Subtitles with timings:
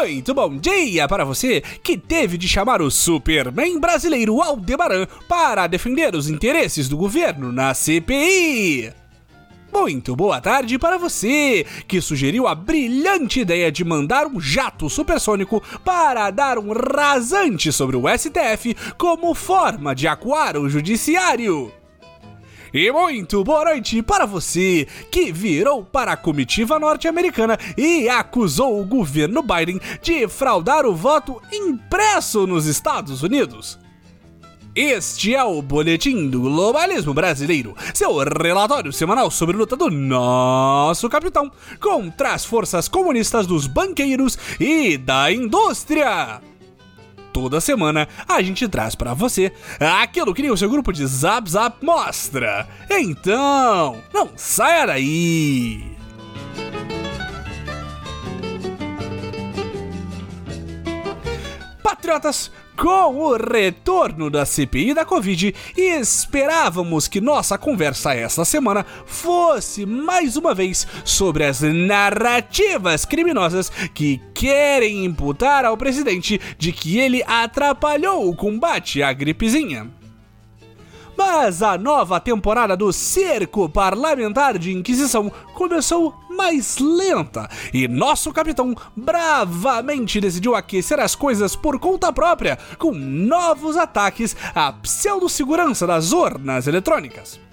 [0.00, 6.14] Muito bom dia para você que teve de chamar o Superman brasileiro Aldebaran para defender
[6.14, 8.92] os interesses do governo na CPI.
[9.72, 15.60] Muito boa tarde para você que sugeriu a brilhante ideia de mandar um jato supersônico
[15.84, 21.72] para dar um rasante sobre o STF como forma de acuar o judiciário.
[22.72, 28.84] E muito boa noite para você que virou para a comitiva norte-americana e acusou o
[28.84, 33.78] governo Biden de fraudar o voto impresso nos Estados Unidos.
[34.74, 41.08] Este é o Boletim do Globalismo Brasileiro, seu relatório semanal sobre a luta do nosso
[41.08, 41.50] capitão
[41.80, 46.40] contra as forças comunistas dos banqueiros e da indústria
[47.38, 49.52] toda semana a gente traz para você
[50.02, 52.68] aquilo que nem o seu grupo de Zap Zap mostra.
[52.90, 55.87] Então, não saia daí!
[61.88, 69.86] Patriotas, com o retorno da CPI da Covid, esperávamos que nossa conversa esta semana fosse
[69.86, 77.24] mais uma vez sobre as narrativas criminosas que querem imputar ao presidente de que ele
[77.26, 79.97] atrapalhou o combate à gripezinha.
[81.18, 88.72] Mas a nova temporada do Cerco Parlamentar de Inquisição começou mais lenta e nosso capitão
[88.94, 96.68] bravamente decidiu aquecer as coisas por conta própria com novos ataques à pseudo-segurança das urnas
[96.68, 97.47] eletrônicas.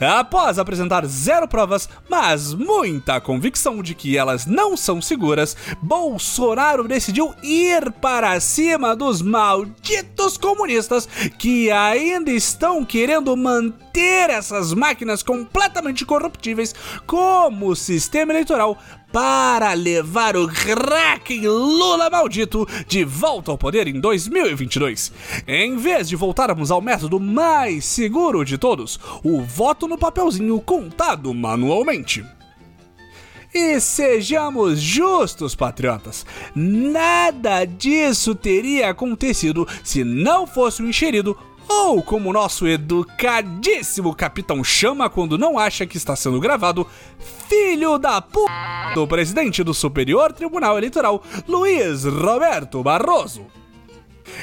[0.00, 7.34] Após apresentar zero provas, mas muita convicção de que elas não são seguras, Bolsonaro decidiu
[7.42, 11.06] ir para cima dos malditos comunistas
[11.38, 16.74] que ainda estão querendo manter essas máquinas completamente corruptíveis
[17.06, 18.78] como sistema eleitoral
[19.14, 25.12] para levar o Kraken Lula maldito de volta ao poder em 2022.
[25.46, 31.32] Em vez de voltarmos ao método mais seguro de todos, o voto no papelzinho contado
[31.32, 32.24] manualmente.
[33.54, 41.38] E sejamos justos, patriotas, nada disso teria acontecido se não fosse o encherido
[41.68, 46.86] ou como nosso educadíssimo capitão chama quando não acha que está sendo gravado,
[47.48, 48.38] filho da p
[48.94, 53.46] do presidente do Superior Tribunal Eleitoral, Luiz Roberto Barroso.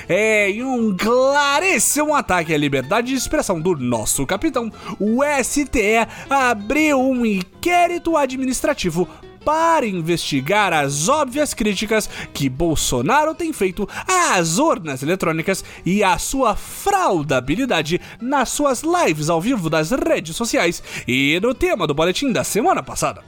[0.08, 7.00] É, em um claríssimo ataque à liberdade de expressão do nosso capitão, o STE abriu
[7.00, 9.08] um inquérito administrativo
[9.44, 16.56] para investigar as óbvias críticas que Bolsonaro tem feito às urnas eletrônicas e à sua
[16.56, 22.44] fraudabilidade nas suas lives ao vivo das redes sociais e no tema do boletim da
[22.44, 23.24] semana passada.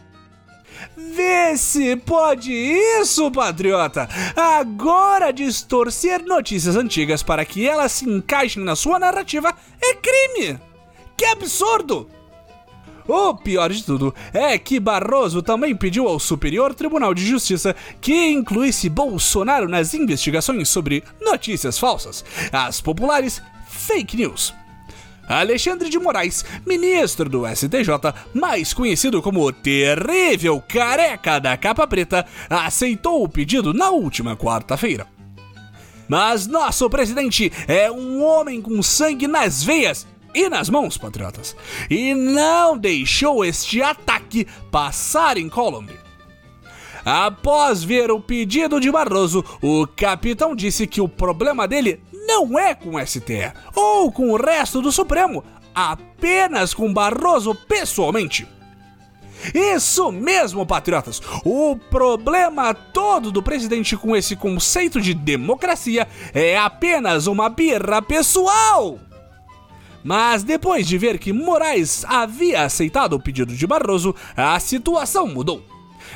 [0.96, 4.08] Vê se pode isso, patriota!
[4.36, 10.60] Agora distorcer notícias antigas para que elas se encaixem na sua narrativa é crime!
[11.18, 12.10] Que absurdo!
[13.08, 18.32] O pior de tudo é que Barroso também pediu ao Superior Tribunal de Justiça que
[18.32, 24.54] incluísse Bolsonaro nas investigações sobre notícias falsas, as populares fake news.
[25.28, 27.90] Alexandre de Moraes, ministro do STJ,
[28.34, 35.08] mais conhecido como o terrível careca da capa preta, aceitou o pedido na última quarta-feira.
[36.08, 41.56] Mas nosso presidente é um homem com sangue nas veias e nas mãos, patriotas,
[41.90, 45.94] e não deixou este ataque passar em Colombo.
[47.06, 52.74] Após ver o pedido de Barroso, o capitão disse que o problema dele não é
[52.74, 55.44] com o STE ou com o resto do Supremo,
[55.76, 58.48] apenas com Barroso pessoalmente.
[59.54, 61.22] Isso mesmo, patriotas!
[61.44, 69.00] O problema todo do presidente com esse conceito de democracia é apenas uma birra pessoal!
[70.04, 75.64] Mas depois de ver que Moraes havia aceitado o pedido de Barroso, a situação mudou.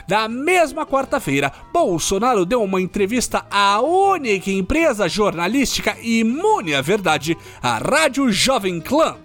[0.08, 7.78] Na mesma quarta-feira, Bolsonaro deu uma entrevista à única empresa jornalística imune à verdade, a
[7.78, 9.16] Rádio Jovem Clã.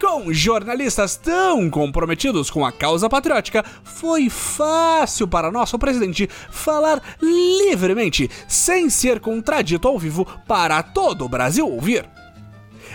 [0.00, 8.30] Com jornalistas tão comprometidos com a causa patriótica, foi fácil para nosso presidente falar livremente,
[8.46, 12.08] sem ser contradito ao vivo para todo o Brasil ouvir.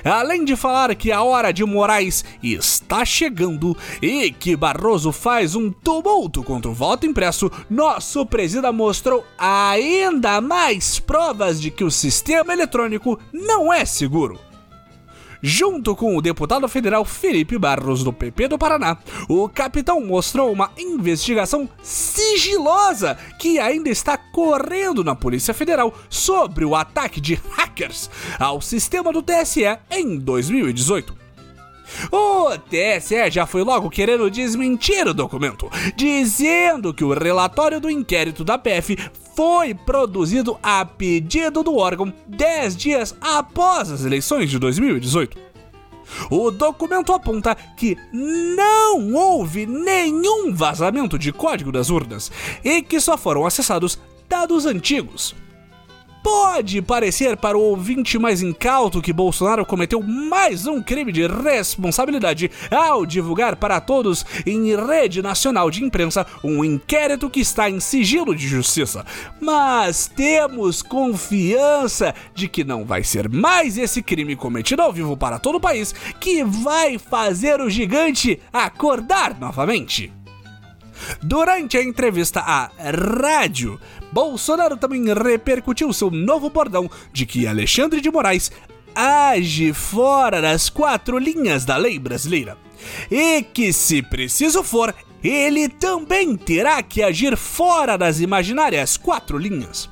[0.04, 5.72] Além de falar que a hora de Moraes está chegando e que Barroso faz um
[5.72, 12.54] tumulto contra o voto impresso, nosso presida mostrou ainda mais provas de que o sistema
[12.54, 14.40] eletrônico não é seguro
[15.44, 18.98] junto com o deputado federal Felipe Barros do PP do Paraná.
[19.28, 26.74] O capitão mostrou uma investigação sigilosa que ainda está correndo na Polícia Federal sobre o
[26.74, 28.10] ataque de hackers
[28.40, 31.24] ao sistema do TSE em 2018.
[32.12, 38.44] O TSE já foi logo querendo desmentir o documento, dizendo que o relatório do inquérito
[38.44, 38.98] da PF
[39.35, 45.38] foi produzido a pedido do órgão 10 dias após as eleições de 2018.
[46.30, 52.31] O documento aponta que não houve nenhum vazamento de código das urnas
[52.63, 54.00] e que só foram acessados
[54.30, 55.35] dados antigos.
[56.24, 62.50] Pode parecer para o ouvinte mais incauto que Bolsonaro cometeu mais um crime de responsabilidade
[62.72, 68.34] ao divulgar para todos em rede nacional de imprensa um inquérito que está em sigilo
[68.34, 69.06] de justiça.
[69.42, 75.40] Mas temos confiança de que não vai ser mais esse crime cometido ao vivo para
[75.40, 80.23] todo o país que vai fazer o gigante acordar novamente.
[81.22, 82.70] Durante a entrevista à
[83.22, 83.80] rádio,
[84.12, 88.52] Bolsonaro também repercutiu seu novo bordão de que Alexandre de Moraes
[88.96, 92.58] age fora das quatro linhas da lei brasileira.
[93.10, 99.90] E que, se preciso for, ele também terá que agir fora das imaginárias quatro linhas.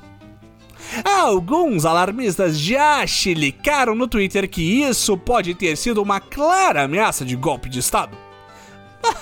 [1.04, 7.34] Alguns alarmistas já chilicaram no Twitter que isso pode ter sido uma clara ameaça de
[7.34, 8.16] golpe de Estado.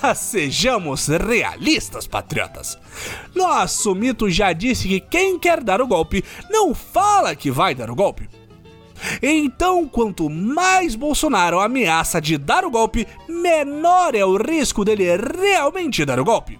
[0.01, 2.77] Mas sejamos realistas, patriotas.
[3.35, 7.89] Nosso mito já disse que quem quer dar o golpe não fala que vai dar
[7.89, 8.29] o golpe.
[9.21, 16.05] Então, quanto mais Bolsonaro ameaça de dar o golpe, menor é o risco dele realmente
[16.05, 16.59] dar o golpe.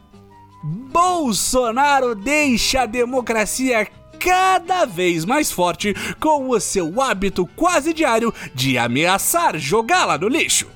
[0.63, 3.88] Bolsonaro deixa a democracia
[4.19, 10.68] cada vez mais forte com o seu hábito quase diário de ameaçar jogá-la no lixo.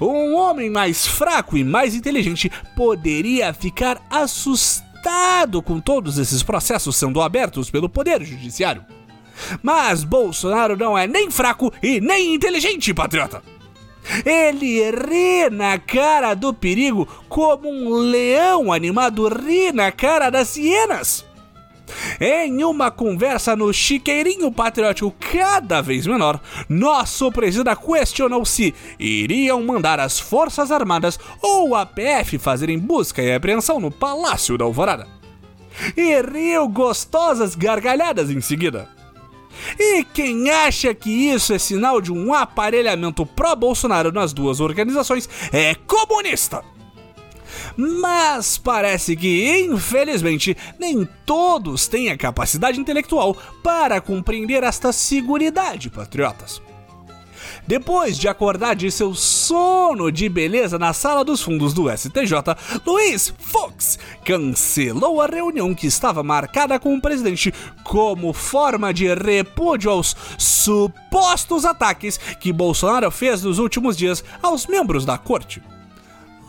[0.00, 7.20] Um homem mais fraco e mais inteligente poderia ficar assustado com todos esses processos sendo
[7.20, 8.84] abertos pelo Poder Judiciário.
[9.62, 13.42] Mas Bolsonaro não é nem fraco e nem inteligente, patriota.
[14.24, 21.27] Ele ri na cara do perigo como um leão animado ri na cara das hienas.
[22.20, 30.00] Em uma conversa no chiqueirinho patriótico cada vez menor, nosso presidente questionou se iriam mandar
[30.00, 35.06] as Forças Armadas ou a PF fazerem busca e apreensão no Palácio da Alvorada.
[35.96, 38.88] E riu gostosas gargalhadas em seguida.
[39.78, 45.74] E quem acha que isso é sinal de um aparelhamento pró-Bolsonaro nas duas organizações é
[45.74, 46.77] comunista!
[47.76, 56.60] Mas parece que, infelizmente, nem todos têm a capacidade intelectual para compreender esta seguridade, patriotas.
[57.66, 62.32] Depois de acordar de seu sono de beleza na sala dos fundos do STJ,
[62.86, 67.52] Luiz Fux cancelou a reunião que estava marcada com o presidente
[67.84, 75.04] como forma de repúdio aos supostos ataques que Bolsonaro fez nos últimos dias aos membros
[75.04, 75.62] da corte.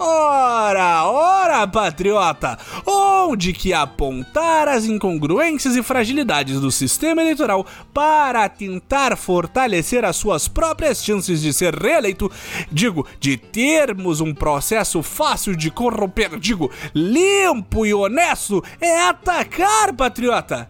[0.01, 2.57] Ora, ora, patriota!
[2.85, 10.47] Onde que apontar as incongruências e fragilidades do sistema eleitoral para tentar fortalecer as suas
[10.47, 12.31] próprias chances de ser reeleito,
[12.71, 20.69] digo, de termos um processo fácil de corromper, digo, limpo e honesto, é atacar, patriota!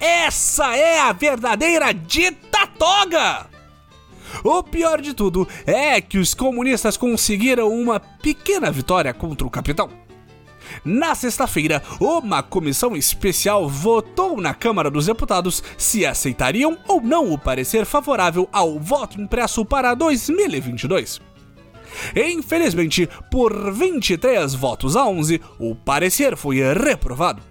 [0.00, 3.55] Essa é a verdadeira dita toga!
[4.42, 9.88] O pior de tudo é que os comunistas conseguiram uma pequena vitória contra o capitão.
[10.84, 17.38] Na sexta-feira, uma comissão especial votou na Câmara dos Deputados se aceitariam ou não o
[17.38, 21.20] parecer favorável ao voto impresso para 2022.
[22.14, 27.42] Infelizmente, por 23 votos a 11, o parecer foi reprovado.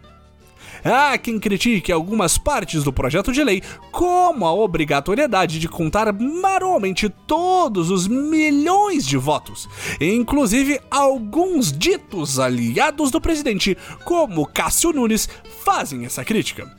[0.87, 7.09] Há quem critique algumas partes do projeto de lei, como a obrigatoriedade de contar manualmente
[7.25, 9.67] todos os milhões de votos,
[9.99, 15.27] inclusive alguns ditos aliados do presidente, como Cássio Nunes,
[15.63, 16.71] fazem essa crítica.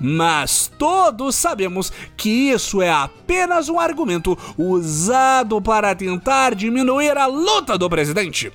[0.00, 7.78] Mas todos sabemos que isso é apenas um argumento usado para tentar diminuir a luta
[7.78, 8.52] do presidente.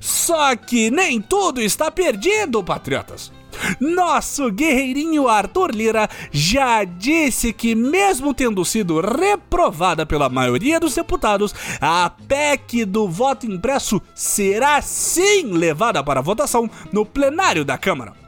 [0.00, 3.32] Só que nem tudo está perdido, patriotas.
[3.80, 11.54] Nosso guerreirinho Arthur Lira já disse que, mesmo tendo sido reprovada pela maioria dos deputados,
[11.80, 18.24] a PEC do voto impresso será sim levada para votação no plenário da Câmara.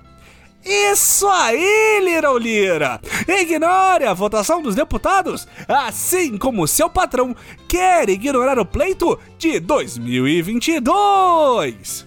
[0.68, 3.00] Isso aí, Lira Lira!
[3.28, 7.36] Ignore a votação dos deputados, assim como seu patrão
[7.68, 12.04] quer ignorar o pleito de 2022!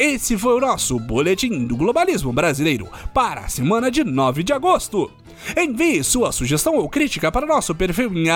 [0.00, 5.10] Esse foi o nosso Boletim do Globalismo Brasileiro para a semana de 9 de agosto.
[5.56, 8.28] Envie sua sugestão ou crítica para nosso perfil em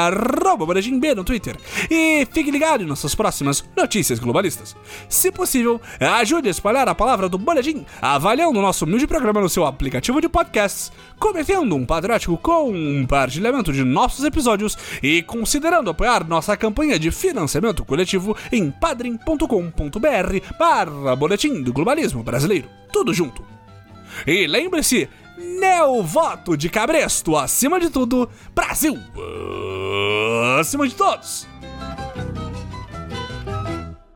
[0.58, 1.56] BoletimB no Twitter
[1.90, 4.76] e fique ligado em nossas próximas notícias globalistas.
[5.08, 9.48] Se possível, ajude a espalhar a palavra do Boletim avaliando o nosso humilde programa no
[9.48, 16.56] seu aplicativo de podcasts, cometendo um patriótico compartilhamento de nossos episódios e considerando apoiar nossa
[16.56, 22.68] campanha de financiamento coletivo em padrim.com.br barra Boletim do Globalismo Brasileiro.
[22.92, 23.44] Tudo junto.
[24.26, 29.00] E lembre-se, Neo voto de cabresto acima de tudo, Brasil
[30.60, 31.46] acima de todos.